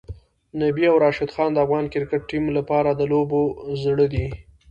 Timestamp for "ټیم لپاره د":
2.29-3.01